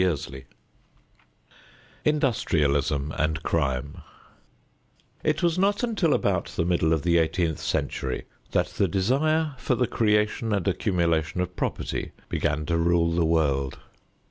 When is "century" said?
7.59-8.25